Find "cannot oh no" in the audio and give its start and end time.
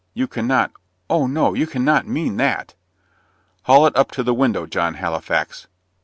0.27-1.53